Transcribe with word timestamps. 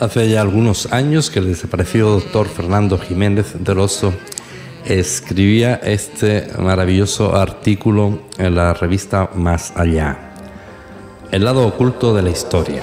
Hace 0.00 0.30
ya 0.30 0.40
algunos 0.40 0.90
años 0.92 1.28
que 1.28 1.40
el 1.40 1.48
desaparecido 1.48 2.12
doctor 2.12 2.48
Fernando 2.48 2.98
Jiménez 2.98 3.54
del 3.62 3.80
Oso 3.80 4.14
escribía 4.86 5.74
este 5.74 6.48
maravilloso 6.58 7.36
artículo 7.36 8.22
en 8.38 8.54
la 8.54 8.72
revista 8.72 9.28
Más 9.34 9.74
Allá, 9.76 10.32
El 11.30 11.44
lado 11.44 11.66
oculto 11.66 12.14
de 12.14 12.22
la 12.22 12.30
historia. 12.30 12.82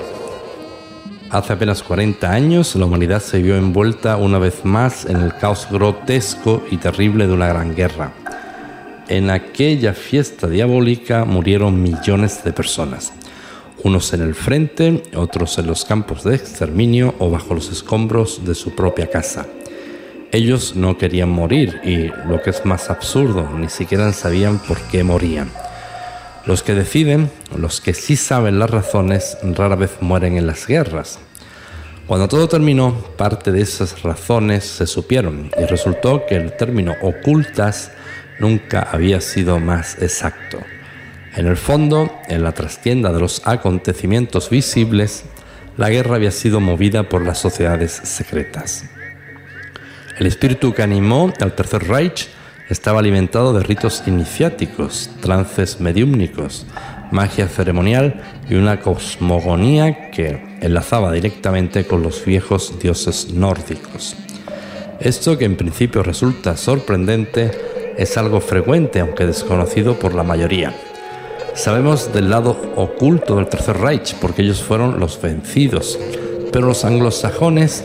Hace 1.32 1.54
apenas 1.54 1.82
40 1.82 2.32
años 2.32 2.76
la 2.76 2.86
humanidad 2.86 3.20
se 3.20 3.42
vio 3.42 3.58
envuelta 3.58 4.16
una 4.18 4.38
vez 4.38 4.64
más 4.64 5.06
en 5.06 5.18
el 5.18 5.36
caos 5.36 5.68
grotesco 5.72 6.64
y 6.70 6.78
terrible 6.78 7.26
de 7.26 7.34
una 7.34 7.48
gran 7.48 7.76
guerra. 7.76 8.14
En 9.10 9.30
aquella 9.30 9.94
fiesta 9.94 10.48
diabólica 10.48 11.26
murieron 11.26 11.82
millones 11.82 12.44
de 12.44 12.54
personas 12.54 13.14
unos 13.84 14.14
en 14.14 14.22
el 14.22 14.36
frente, 14.36 15.04
otros 15.16 15.58
en 15.58 15.68
los 15.68 15.86
campos 15.86 16.24
de 16.24 16.36
exterminio 16.36 17.16
o 17.20 17.30
bajo 17.30 17.54
los 17.54 17.72
escombros 17.72 18.46
de 18.46 18.56
su 18.56 18.76
propia 18.76 19.10
casa. 19.10 19.46
Ellos 20.32 20.76
no 20.76 20.98
querían 20.98 21.30
morir 21.30 21.80
y, 21.84 22.08
lo 22.28 22.42
que 22.42 22.50
es 22.50 22.66
más 22.66 22.90
absurdo, 22.90 23.50
ni 23.58 23.70
siquiera 23.70 24.12
sabían 24.12 24.60
por 24.60 24.80
qué 24.92 25.04
morían. 25.04 25.50
Los 26.46 26.64
que 26.64 26.74
deciden, 26.74 27.30
los 27.56 27.82
que 27.82 27.94
sí 27.94 28.18
saben 28.18 28.60
las 28.60 28.70
razones, 28.70 29.38
rara 29.42 29.76
vez 29.76 29.92
mueren 30.02 30.38
en 30.38 30.48
las 30.48 30.68
guerras. 30.68 31.20
Cuando 32.08 32.28
todo 32.28 32.48
terminó, 32.48 32.94
parte 33.18 33.52
de 33.52 33.62
esas 33.62 34.02
razones 34.02 34.64
se 34.66 34.88
supieron 34.88 35.52
y 35.58 35.66
resultó 35.66 36.26
que 36.26 36.36
el 36.36 36.56
término 36.56 36.96
ocultas 37.02 37.92
nunca 38.40 38.88
había 38.92 39.22
sido 39.22 39.60
más 39.60 40.02
exacto. 40.02 40.60
En 41.36 41.48
el 41.48 41.58
fondo, 41.58 42.20
en 42.28 42.44
la 42.44 42.54
trastienda 42.54 43.14
de 43.14 43.20
los 43.20 43.46
acontecimientos 43.46 44.50
visibles, 44.50 45.26
la 45.78 45.90
guerra 45.90 46.16
había 46.16 46.32
sido 46.32 46.60
movida 46.60 47.04
por 47.04 47.24
las 47.24 47.38
sociedades 47.38 47.92
secretas. 47.92 48.86
El 50.20 50.26
espíritu 50.26 50.74
que 50.74 50.82
animó 50.82 51.32
al 51.40 51.54
Tercer 51.54 51.88
Reich 51.88 52.28
estaba 52.70 53.00
alimentado 53.00 53.54
de 53.54 53.64
ritos 53.64 54.04
iniciáticos, 54.08 55.12
trances 55.22 55.80
mediúmnicos, 55.80 56.66
magia 57.12 57.48
ceremonial 57.48 58.22
y 58.50 58.56
una 58.56 58.82
cosmogonía 58.82 60.10
que 60.10 60.58
enlazaba 60.62 61.12
directamente 61.12 61.86
con 61.86 62.02
los 62.02 62.26
viejos 62.26 62.80
dioses 62.80 63.32
nórdicos. 63.32 64.16
Esto 65.00 65.38
que 65.38 65.46
en 65.46 65.56
principio 65.56 66.02
resulta 66.02 66.58
sorprendente 66.58 67.52
es 67.98 68.18
algo 68.18 68.40
frecuente 68.40 69.00
aunque 69.00 69.26
desconocido 69.26 69.98
por 70.00 70.14
la 70.14 70.24
mayoría. 70.24 70.74
Sabemos 71.54 72.14
del 72.14 72.30
lado 72.30 72.56
oculto 72.76 73.36
del 73.36 73.48
Tercer 73.48 73.78
Reich 73.78 74.16
porque 74.16 74.44
ellos 74.44 74.62
fueron 74.62 75.00
los 75.00 75.20
vencidos, 75.20 76.00
pero 76.52 76.68
los 76.68 76.86
anglosajones 76.86 77.84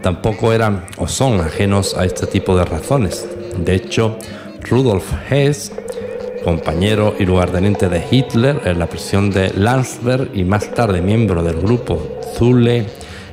tampoco 0.00 0.52
eran 0.52 0.84
o 0.98 1.08
son 1.08 1.40
ajenos 1.40 1.96
a 1.96 2.04
este 2.04 2.26
tipo 2.26 2.56
de 2.56 2.64
razones. 2.64 3.26
De 3.58 3.74
hecho, 3.74 4.16
Rudolf 4.62 5.04
Hess, 5.30 5.72
compañero 6.44 7.14
y 7.18 7.24
lugarteniente 7.24 7.88
de 7.88 8.04
Hitler 8.10 8.60
en 8.64 8.78
la 8.78 8.86
prisión 8.86 9.30
de 9.30 9.50
Landsberg 9.56 10.30
y 10.34 10.44
más 10.44 10.72
tarde 10.72 11.00
miembro 11.00 11.42
del 11.42 11.56
grupo 11.56 12.20
Zule 12.36 12.86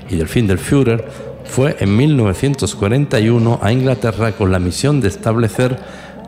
y 0.09 0.15
del 0.15 0.27
fin 0.27 0.47
del 0.47 0.57
Führer, 0.57 1.05
fue 1.51 1.75
en 1.81 1.97
1941 1.97 3.59
a 3.61 3.73
Inglaterra 3.73 4.31
con 4.31 4.53
la 4.53 4.59
misión 4.59 5.01
de 5.01 5.09
establecer 5.09 5.77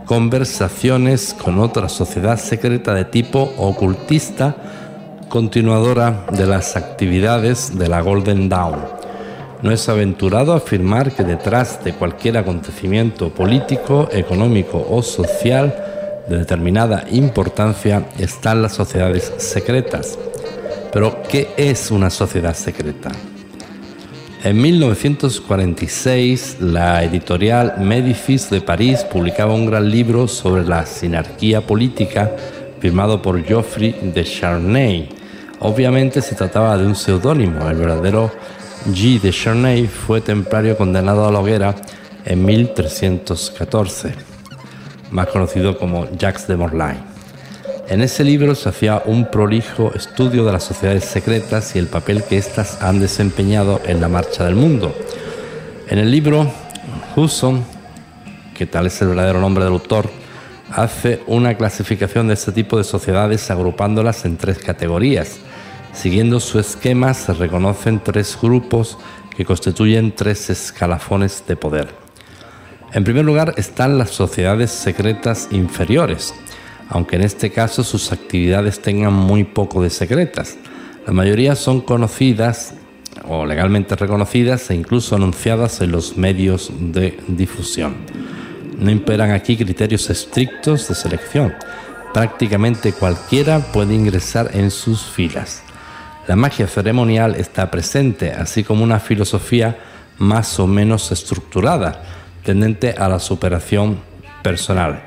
conversaciones 0.05 1.33
con 1.33 1.59
otra 1.59 1.88
sociedad 1.88 2.38
secreta 2.38 2.93
de 2.93 3.05
tipo 3.05 3.53
ocultista, 3.57 4.53
continuadora 5.29 6.25
de 6.33 6.45
las 6.45 6.75
actividades 6.75 7.79
de 7.79 7.88
la 7.88 8.01
Golden 8.01 8.49
Dawn. 8.49 8.81
No 9.62 9.72
es 9.72 9.88
aventurado 9.88 10.51
afirmar 10.51 11.13
que 11.13 11.23
detrás 11.23 11.81
de 11.85 11.94
cualquier 11.94 12.38
acontecimiento 12.38 13.29
político, 13.29 14.09
económico 14.12 14.85
o 14.89 15.01
social 15.01 15.73
de 16.28 16.39
determinada 16.39 17.06
importancia 17.12 18.07
están 18.19 18.62
las 18.62 18.73
sociedades 18.73 19.31
secretas. 19.38 20.19
Pero, 20.91 21.23
¿qué 21.29 21.53
es 21.56 21.91
una 21.91 22.09
sociedad 22.09 22.53
secreta? 22.53 23.09
En 24.46 24.62
1946, 24.62 26.58
la 26.59 27.02
editorial 27.02 27.76
Médicis 27.80 28.50
de 28.50 28.59
París 28.59 29.06
publicaba 29.09 29.54
un 29.54 29.66
gran 29.66 29.90
libro 29.90 30.28
sobre 30.28 30.66
la 30.66 30.86
sinarquía 30.86 31.62
política 31.62 32.30
firmado 32.81 33.22
por 33.22 33.42
Geoffrey 33.42 33.96
de 34.14 34.26
Charnay. 34.26 35.08
Obviamente 35.62 36.22
se 36.22 36.36
trataba 36.36 36.78
de 36.78 36.86
un 36.86 36.94
seudónimo. 36.94 37.70
El 37.70 37.78
verdadero 37.78 38.34
Guy 38.88 39.20
de 39.20 39.31
Charnay 39.31 39.88
fue 39.88 40.20
templario 40.20 40.75
condenado 40.75 41.25
a 41.25 41.31
la 41.31 41.40
hoguera 41.40 41.74
en 42.25 42.44
1314, 42.44 44.14
más 45.12 45.28
conocido 45.28 45.78
como 45.78 46.10
Jacques 46.18 46.48
de 46.48 46.58
Morlaix. 46.58 47.12
En 47.89 48.01
ese 48.01 48.23
libro 48.23 48.55
se 48.55 48.69
hacía 48.69 49.03
un 49.05 49.29
prolijo 49.29 49.91
estudio 49.94 50.45
de 50.45 50.53
las 50.53 50.63
sociedades 50.63 51.03
secretas 51.03 51.75
y 51.75 51.79
el 51.79 51.88
papel 51.88 52.23
que 52.23 52.38
éstas 52.38 52.81
han 52.81 53.01
desempeñado 53.01 53.81
en 53.85 53.99
la 53.99 54.07
marcha 54.07 54.45
del 54.45 54.55
mundo. 54.55 54.95
En 55.89 55.99
el 55.99 56.09
libro, 56.09 56.49
Husson, 57.16 57.63
que 58.55 58.66
tal 58.66 58.88
es 58.88 59.01
el 59.01 59.09
verdadero 59.09 59.41
nombre 59.41 59.66
del 59.66 59.73
autor, 59.73 60.09
hace 60.71 61.21
una 61.27 61.55
clasificación 61.55 62.29
de 62.29 62.35
este 62.35 62.53
tipo 62.53 62.77
de 62.77 62.85
sociedades 62.85 63.51
agrupándolas 63.51 64.23
en 64.23 64.38
tres 64.38 64.59
categorías. 64.59 65.39
Siguiendo 65.91 66.39
su 66.39 66.59
esquema 66.59 67.13
se 67.13 67.33
reconocen 67.33 68.01
tres 68.01 68.38
grupos 68.41 68.97
que 69.35 69.44
constituyen 69.44 70.15
tres 70.15 70.50
escalafones 70.50 71.44
de 71.47 71.57
poder. 71.57 71.89
En 72.94 73.03
primer 73.03 73.25
lugar 73.25 73.55
están 73.57 73.97
las 73.97 74.11
sociedades 74.11 74.71
secretas 74.71 75.50
inferiores, 75.51 76.33
aunque 76.94 77.16
en 77.16 77.24
este 77.24 77.50
caso 77.50 77.84
sus 77.84 78.12
actividades 78.12 78.80
tengan 78.80 79.14
muy 79.14 79.44
poco 79.44 79.81
de 79.81 79.90
secretas. 79.90 80.58
La 81.08 81.12
mayoría 81.12 81.56
son 81.56 81.81
conocidas 81.81 82.76
o 83.28 83.48
legalmente 83.48 83.96
reconocidas 83.96 84.70
e 84.70 84.76
incluso 84.76 85.16
anunciadas 85.16 85.81
en 85.81 85.92
los 85.92 86.18
medios 86.18 86.72
de 86.80 87.18
difusión. 87.28 87.96
No 88.78 88.92
imperan 88.92 89.31
aquí 89.31 89.58
criterios 89.58 90.08
estrictos 90.12 90.88
de 90.88 90.94
selección. 90.94 91.56
Prácticamente 92.14 92.94
cualquiera 92.94 93.58
puede 93.60 93.96
ingresar 93.96 94.52
en 94.54 94.70
sus 94.70 95.02
filas. 95.02 95.64
La 96.28 96.36
magia 96.36 96.68
ceremonial 96.68 97.34
está 97.36 97.72
presente, 97.72 98.34
así 98.34 98.64
como 98.64 98.84
una 98.84 99.00
filosofía 99.00 99.80
más 100.20 100.60
o 100.60 100.68
menos 100.68 101.12
estructurada, 101.12 102.04
tendente 102.44 102.92
a 102.92 103.10
la 103.10 103.18
superación 103.18 103.98
personal 104.44 105.02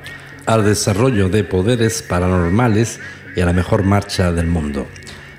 al 0.46 0.64
desarrollo 0.64 1.28
de 1.28 1.44
poderes 1.44 2.02
paranormales 2.02 3.00
y 3.36 3.40
a 3.40 3.46
la 3.46 3.52
mejor 3.52 3.82
marcha 3.82 4.32
del 4.32 4.46
mundo. 4.46 4.86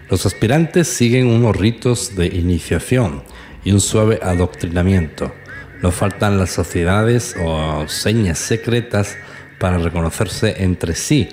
Los 0.09 0.25
aspirantes 0.25 0.87
siguen 0.87 1.27
unos 1.27 1.55
ritos 1.55 2.15
de 2.15 2.27
iniciación 2.27 3.23
y 3.63 3.71
un 3.71 3.81
suave 3.81 4.19
adoctrinamiento. 4.21 5.33
No 5.81 5.91
faltan 5.91 6.37
las 6.37 6.51
sociedades 6.51 7.35
o 7.41 7.87
señas 7.87 8.39
secretas 8.39 9.17
para 9.59 9.77
reconocerse 9.77 10.63
entre 10.63 10.95
sí 10.95 11.29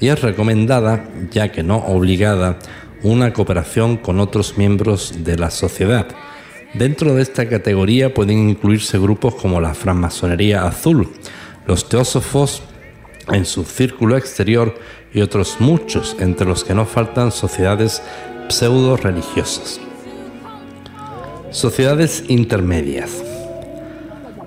y 0.00 0.08
es 0.08 0.20
recomendada, 0.20 1.08
ya 1.30 1.50
que 1.50 1.62
no 1.62 1.78
obligada, 1.78 2.58
una 3.02 3.32
cooperación 3.32 3.96
con 3.96 4.20
otros 4.20 4.58
miembros 4.58 5.24
de 5.24 5.36
la 5.36 5.50
sociedad. 5.50 6.06
Dentro 6.74 7.14
de 7.14 7.22
esta 7.22 7.48
categoría 7.48 8.12
pueden 8.12 8.50
incluirse 8.50 8.98
grupos 8.98 9.34
como 9.36 9.60
la 9.60 9.74
francmasonería 9.74 10.64
azul, 10.64 11.08
los 11.66 11.88
teósofos 11.88 12.62
en 13.32 13.44
su 13.44 13.64
círculo 13.64 14.16
exterior 14.16 14.74
y 15.12 15.20
otros 15.20 15.56
muchos, 15.58 16.16
entre 16.20 16.46
los 16.46 16.64
que 16.64 16.74
no 16.74 16.84
faltan 16.86 17.32
sociedades 17.32 18.02
pseudo 18.48 18.96
religiosas. 18.96 19.80
Sociedades 21.50 22.24
intermedias. 22.28 23.22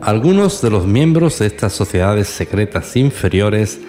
Algunos 0.02 0.62
de 0.62 0.70
los 0.70 0.86
miembros 0.86 1.40
de 1.40 1.48
estas 1.48 1.74
sociedades 1.74 2.28
secretas 2.28 2.96
inferiores 2.96 3.80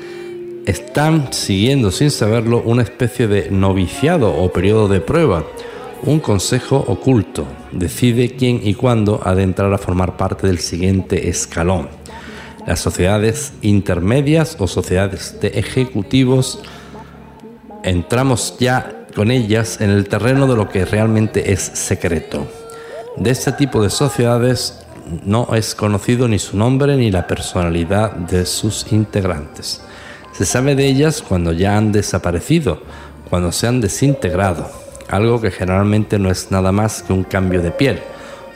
están 0.67 1.33
siguiendo 1.33 1.91
sin 1.91 2.11
saberlo 2.11 2.63
una 2.65 2.83
especie 2.83 3.29
de 3.29 3.51
noviciado 3.51 4.35
o 4.35 4.53
periodo 4.53 4.89
de 4.89 5.01
prueba. 5.01 5.45
Un 6.03 6.19
consejo 6.19 6.77
oculto 6.89 7.47
decide 7.73 8.35
quién 8.37 8.61
y 8.65 8.75
cuándo 8.75 9.21
ha 9.23 9.35
de 9.35 9.43
entrar 9.43 9.73
a 9.73 9.79
formar 9.79 10.17
parte 10.17 10.47
del 10.47 10.59
siguiente 10.59 11.29
escalón 11.29 12.00
las 12.71 12.79
sociedades 12.79 13.53
intermedias 13.63 14.55
o 14.61 14.69
sociedades 14.69 15.41
de 15.41 15.49
ejecutivos, 15.49 16.61
entramos 17.83 18.55
ya 18.61 19.07
con 19.13 19.33
ellas 19.33 19.81
en 19.81 19.91
el 19.91 20.07
terreno 20.07 20.47
de 20.47 20.55
lo 20.55 20.69
que 20.69 20.85
realmente 20.85 21.53
es 21.53 21.63
secreto. 21.63 22.47
De 23.17 23.31
este 23.31 23.51
tipo 23.51 23.83
de 23.83 23.91
sociedades 23.91 24.87
no 25.25 25.49
es 25.53 25.75
conocido 25.75 26.29
ni 26.29 26.39
su 26.39 26.57
nombre 26.57 26.97
ni 26.97 27.11
la 27.11 27.27
personalidad 27.27 28.13
de 28.13 28.47
sus 28.47 28.93
integrantes. 28.93 29.81
Se 30.31 30.47
sabe 30.47 30.77
de 30.77 30.87
ellas 30.87 31.23
cuando 31.23 31.51
ya 31.51 31.77
han 31.77 31.91
desaparecido, 31.91 32.85
cuando 33.29 33.51
se 33.51 33.67
han 33.67 33.81
desintegrado, 33.81 34.71
algo 35.09 35.41
que 35.41 35.51
generalmente 35.51 36.21
no 36.21 36.31
es 36.31 36.53
nada 36.53 36.71
más 36.71 37.03
que 37.03 37.13
un 37.13 37.25
cambio 37.25 37.63
de 37.63 37.73
piel, 37.73 37.99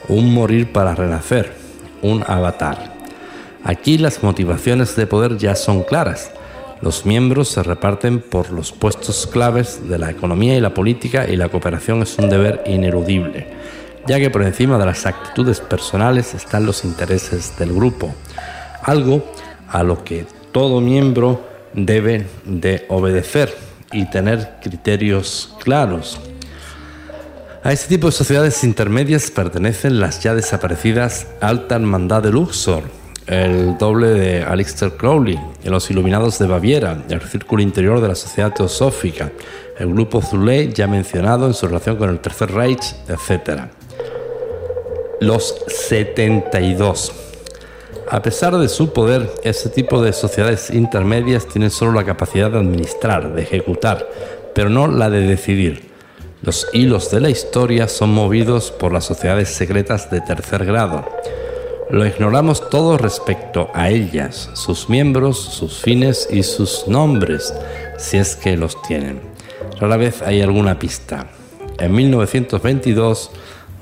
un 0.07 0.33
morir 0.33 0.71
para 0.71 0.95
renacer, 0.95 1.51
un 2.01 2.23
avatar. 2.25 2.94
Aquí 3.67 3.97
las 3.97 4.21
motivaciones 4.21 4.95
de 4.95 5.07
poder 5.07 5.39
ya 5.39 5.55
son 5.55 5.81
claras. 5.81 6.29
Los 6.81 7.03
miembros 7.07 7.47
se 7.47 7.63
reparten 7.63 8.21
por 8.21 8.51
los 8.51 8.71
puestos 8.71 9.25
claves 9.25 9.89
de 9.89 9.97
la 9.97 10.11
economía 10.11 10.55
y 10.55 10.61
la 10.61 10.75
política 10.75 11.27
y 11.27 11.35
la 11.35 11.49
cooperación 11.49 12.03
es 12.03 12.15
un 12.19 12.29
deber 12.29 12.61
ineludible, 12.67 13.47
ya 14.05 14.19
que 14.19 14.29
por 14.29 14.43
encima 14.43 14.77
de 14.77 14.85
las 14.85 15.07
actitudes 15.07 15.61
personales 15.61 16.35
están 16.35 16.67
los 16.67 16.85
intereses 16.85 17.57
del 17.57 17.73
grupo, 17.73 18.13
algo 18.83 19.25
a 19.67 19.81
lo 19.81 20.03
que 20.03 20.27
todo 20.51 20.79
miembro 20.79 21.41
debe 21.73 22.27
de 22.43 22.85
obedecer 22.89 23.51
y 23.91 24.07
tener 24.11 24.57
criterios 24.61 25.55
claros. 25.63 26.19
A 27.63 27.71
este 27.71 27.87
tipo 27.87 28.05
de 28.05 28.11
sociedades 28.11 28.63
intermedias 28.63 29.31
pertenecen 29.31 29.99
las 29.99 30.21
ya 30.21 30.35
desaparecidas 30.35 31.25
Alta 31.41 31.77
Hermandad 31.77 32.21
de 32.21 32.31
Luxor, 32.31 32.83
el 33.27 33.77
doble 33.77 34.09
de 34.09 34.43
Aleister 34.43 34.91
Crowley, 34.91 35.39
los 35.63 35.89
Iluminados 35.89 36.37
de 36.37 36.47
Baviera, 36.47 37.03
el 37.09 37.21
Círculo 37.21 37.61
Interior 37.61 37.99
de 37.99 38.09
la 38.09 38.15
Sociedad 38.15 38.53
Teosófica, 38.53 39.31
el 39.79 39.93
Grupo 39.93 40.21
Zulé 40.21 40.71
ya 40.71 40.87
mencionado 40.87 41.47
en 41.47 41.53
su 41.53 41.67
relación 41.67 41.97
con 41.97 42.09
el 42.09 42.19
Tercer 42.19 42.51
Reich, 42.51 42.95
etc. 43.07 43.63
Los 45.21 45.63
72. 45.67 47.11
A 48.11 48.21
pesar 48.21 48.55
de 48.57 48.69
su 48.69 48.93
poder, 48.93 49.31
este 49.43 49.69
tipo 49.69 50.01
de 50.03 50.13
sociedades 50.13 50.69
intermedias 50.69 51.47
tienen 51.47 51.71
solo 51.71 51.93
la 51.93 52.05
capacidad 52.05 52.51
de 52.51 52.59
administrar, 52.59 53.33
de 53.33 53.41
ejecutar, 53.41 54.07
pero 54.53 54.69
no 54.69 54.87
la 54.87 55.09
de 55.09 55.21
decidir. 55.21 55.89
Los 56.43 56.67
hilos 56.73 57.09
de 57.09 57.21
la 57.21 57.31
historia 57.31 57.87
son 57.87 58.11
movidos 58.11 58.69
por 58.69 58.93
las 58.93 59.05
sociedades 59.05 59.49
secretas 59.49 60.11
de 60.11 60.21
tercer 60.21 60.63
grado. 60.63 61.03
Lo 61.89 62.05
ignoramos 62.05 62.69
todo 62.69 62.97
respecto 62.97 63.69
a 63.73 63.89
ellas, 63.89 64.49
sus 64.53 64.89
miembros, 64.89 65.39
sus 65.39 65.79
fines 65.79 66.27
y 66.31 66.43
sus 66.43 66.87
nombres, 66.87 67.53
si 67.97 68.17
es 68.17 68.35
que 68.35 68.57
los 68.57 68.81
tienen. 68.81 69.21
Rara 69.79 69.97
vez 69.97 70.21
hay 70.21 70.41
alguna 70.41 70.79
pista. 70.79 71.27
En 71.79 71.93
1922 71.93 73.31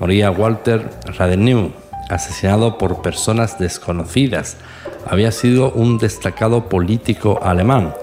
moría 0.00 0.30
Walter 0.30 0.90
Radenew, 1.16 1.72
asesinado 2.10 2.76
por 2.76 3.00
personas 3.00 3.58
desconocidas. 3.58 4.58
Había 5.06 5.32
sido 5.32 5.72
un 5.72 5.98
destacado 5.98 6.68
político 6.68 7.40
alemán 7.42 7.94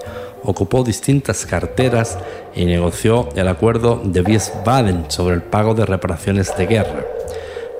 ocupó 0.44 0.82
distintas 0.82 1.46
carteras 1.46 2.18
y 2.54 2.64
negoció 2.64 3.28
el 3.36 3.48
acuerdo 3.48 4.00
de 4.04 4.22
Wiesbaden 4.22 5.06
sobre 5.08 5.36
el 5.36 5.42
pago 5.42 5.74
de 5.74 5.86
reparaciones 5.86 6.56
de 6.56 6.66
guerra. 6.66 7.04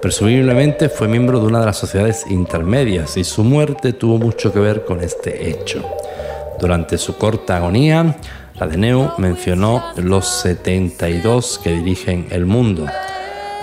Presumiblemente 0.03 0.89
fue 0.89 1.07
miembro 1.07 1.39
de 1.39 1.47
una 1.47 1.61
de 1.61 1.67
las 1.67 1.79
sociedades 1.79 2.27
intermedias 2.29 3.17
y 3.17 3.23
su 3.23 3.45
muerte 3.45 3.93
tuvo 3.93 4.19
mucho 4.19 4.53
que 4.53 4.59
ver 4.59 4.85
con 4.85 5.01
este 5.01 5.49
hecho. 5.49 5.89
Durante 6.59 6.99
su 6.99 7.17
corta 7.17 7.59
agonía, 7.59 8.17
Radeneu 8.59 9.13
mencionó 9.19 9.85
los 9.99 10.27
72 10.27 11.61
que 11.63 11.71
dirigen 11.71 12.27
el 12.31 12.47
mundo. 12.47 12.85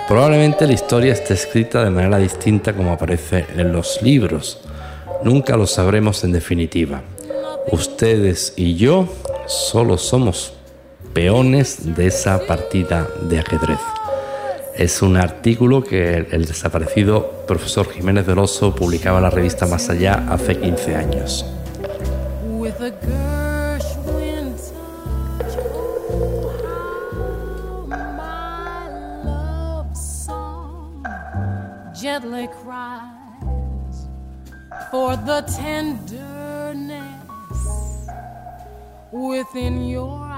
Probablemente 0.07 0.65
la 0.65 0.71
historia 0.71 1.12
esté 1.12 1.33
escrita 1.33 1.83
de 1.83 1.89
manera 1.89 2.18
distinta 2.18 2.71
como 2.71 2.94
aparece 2.94 3.45
en 3.57 3.74
los 3.74 4.01
libros. 4.01 4.62
Nunca 5.25 5.57
lo 5.57 5.68
sabremos 5.68 6.24
en 6.24 6.31
definitiva. 6.31 7.01
Ustedes 7.69 8.53
y 8.56 8.75
yo 8.75 9.09
solo 9.45 9.97
somos 9.97 10.53
peones 11.13 11.97
de 11.97 12.07
esa 12.07 12.39
partida 12.47 13.09
de 13.24 13.39
ajedrez. 13.39 13.80
Es 14.80 15.02
un 15.02 15.18
artículo 15.18 15.84
que 15.84 16.16
el 16.31 16.46
desaparecido 16.46 17.44
profesor 17.46 17.92
Jiménez 17.92 18.26
del 18.26 18.40
Oso 18.40 18.74
publicaba 18.74 19.18
en 19.18 19.24
la 19.24 19.30
revista 19.30 19.68
Más 19.68 19.90
Allá 19.90 20.24
hace 20.30 20.58
15 20.58 20.96
años. 20.96 21.46
for 34.92 35.16
the 35.18 35.44
within 39.12 39.88
your 39.88 40.29